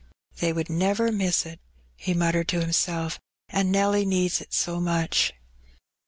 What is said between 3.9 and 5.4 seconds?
needs it so much.''